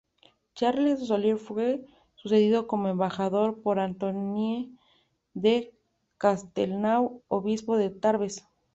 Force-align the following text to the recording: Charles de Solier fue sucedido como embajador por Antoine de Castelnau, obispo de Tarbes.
Charles 0.55 0.99
de 0.99 1.05
Solier 1.05 1.37
fue 1.37 1.85
sucedido 2.15 2.65
como 2.65 2.87
embajador 2.87 3.61
por 3.61 3.77
Antoine 3.77 4.75
de 5.35 5.75
Castelnau, 6.17 7.21
obispo 7.27 7.77
de 7.77 7.91
Tarbes. 7.91 8.43